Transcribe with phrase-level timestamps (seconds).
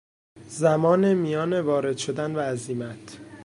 [0.47, 3.17] زمان میان وارد شدن و عزیمت